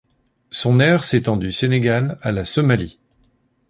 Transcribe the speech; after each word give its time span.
Son 0.49 0.79
aire 0.79 1.03
s'étend 1.03 1.37
du 1.37 1.51
Sénégal 1.51 2.17
à 2.23 2.31
la 2.31 2.43
Somalie. 2.43 2.97